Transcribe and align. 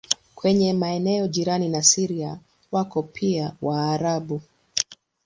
Kwenye 0.35 0.73
maeneo 0.73 1.27
jirani 1.27 1.69
na 1.69 1.83
Syria 1.83 2.39
wako 2.71 3.03
pia 3.03 3.55
Waarabu. 3.61 4.41